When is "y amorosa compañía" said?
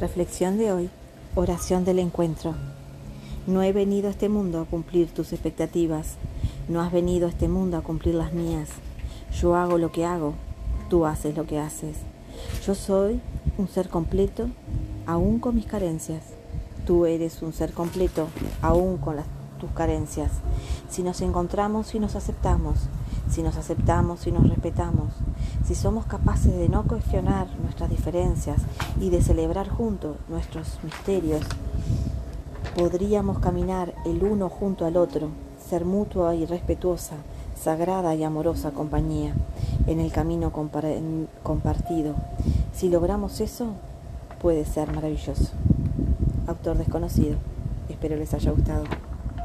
38.16-39.32